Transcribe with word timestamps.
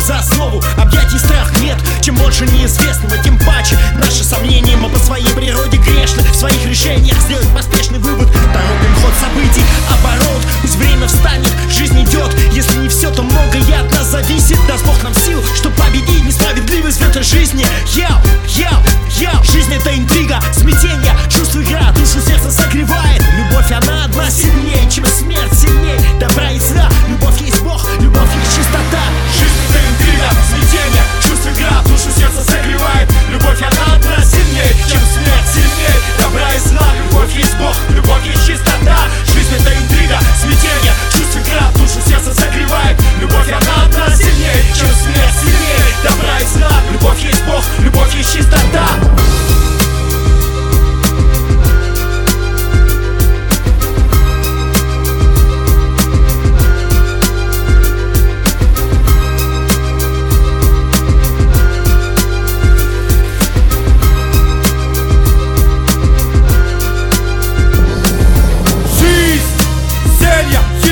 за 0.00 0.18
основу. 0.18 0.62
Объятий 0.76 1.18
страх 1.18 1.52
нет, 1.60 1.76
чем 2.00 2.16
больше 2.16 2.46
неизвестного 2.46 3.18
Тем 3.18 3.38
паче. 3.38 3.78
Наши 3.96 4.24
сомнения 4.24 4.76
Мы 4.76 4.88
по 4.88 4.98
своей 4.98 5.28
природе 5.34 5.76
грешны. 5.78 6.22
В 6.22 6.34
своих 6.34 6.64
решениях 6.66 7.16
сделать 7.22 7.48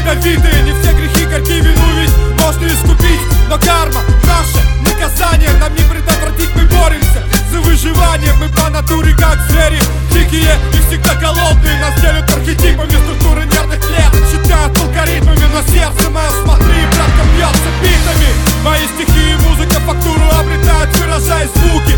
ядовитые 0.09 0.63
Не 0.63 0.73
все 0.73 0.93
грехи 0.95 1.25
горьки 1.27 1.61
вину 1.61 2.01
ведь 2.01 2.13
можно 2.41 2.67
искупить. 2.67 3.21
Но 3.49 3.59
карма, 3.59 4.01
наше 4.25 4.61
наказание 4.81 5.51
Нам 5.61 5.75
не 5.75 5.83
предотвратить, 5.83 6.51
мы 6.55 6.65
боремся 6.65 7.23
за 7.51 7.61
выживание. 7.61 8.33
Мы 8.35 8.49
по 8.49 8.71
натуре 8.71 9.15
как 9.15 9.39
звери 9.49 9.81
Дикие 10.13 10.57
и 10.73 10.89
всегда 10.89 11.15
голодные. 11.15 11.81
Нас 11.81 12.01
делят 12.01 12.31
архетипами 12.31 12.91
структуры 12.91 13.45
нервных 13.45 13.81
клеток 13.81 14.23
Считают 14.31 14.79
алгоритмами, 14.81 15.47
но 15.53 15.63
сердце 15.63 16.11
мое 16.11 16.31
смотри 16.43 16.81
Братка 16.93 17.23
бьется 17.37 17.71
битами. 17.83 18.31
Мои 18.65 18.85
стихи 18.95 19.33
и 19.33 19.49
музыка 19.49 19.81
фактуру 19.81 20.25
обретают 20.41 20.97
Выражая 20.97 21.49
звуки, 21.55 21.95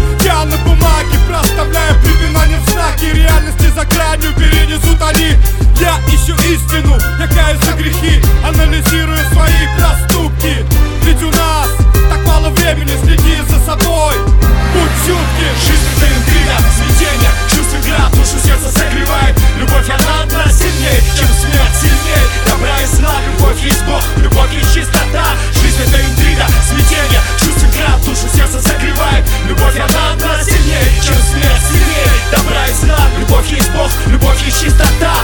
истину 6.50 6.98
Я 7.18 7.27
каюсь 7.28 7.62
за 7.64 7.72
грехи, 7.72 8.20
анализирую 8.44 9.18
свои 9.33 9.62
проступки. 9.78 10.66
Ведь 11.05 11.22
у 11.22 11.30
нас 11.30 11.68
так 12.11 12.27
мало 12.27 12.50
времени, 12.50 12.92
следи 13.02 13.36
за 13.48 13.58
собой. 13.64 14.14
Будь 14.72 14.96
чутки 15.02 15.46
Жизнь 15.66 15.86
это 15.96 16.06
интрига, 16.06 16.56
смятение, 16.78 17.30
чувство 17.50 17.77
игра 17.83 18.08
Душу 18.10 18.39
сердце 18.39 18.70
согревает, 18.70 19.34
любовь 19.58 19.90
она 19.90 20.22
одна 20.22 20.44
сильнее 20.46 21.02
Чем 21.18 21.27
смерть 21.27 21.74
сильнее, 21.80 22.24
добра 22.46 22.78
и 22.80 22.86
зла. 22.86 23.14
Любовь 23.27 23.60
есть 23.62 23.83
Бог, 23.84 24.02
любовь 24.18 24.52
есть 24.55 24.74
чистота. 24.74 25.34
Жизнь 25.55 25.83
это 25.83 25.98
интрига, 25.98 26.46
смятение, 26.70 27.20
чувство 27.39 27.66
игра 27.66 27.98
Душу 28.06 28.27
сердце 28.34 28.62
согревает, 28.62 29.24
любовь 29.48 29.77
она 29.77 30.12
одна 30.12 30.42
сильнее 30.42 30.86
Чем 31.02 31.18
смерть 31.18 31.66
сильнее, 31.66 32.10
добра 32.30 32.66
и 32.66 32.74
зла. 32.74 33.00
Любовь 33.18 33.50
есть 33.50 33.70
Бог, 33.72 33.90
любовь 34.06 34.39
есть 34.46 34.60
чистота. 34.62 35.14